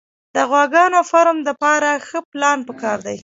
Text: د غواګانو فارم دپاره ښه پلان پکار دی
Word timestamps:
د 0.35 0.37
غواګانو 0.49 0.99
فارم 1.11 1.37
دپاره 1.49 1.89
ښه 2.07 2.19
پلان 2.31 2.59
پکار 2.67 2.97
دی 3.07 3.17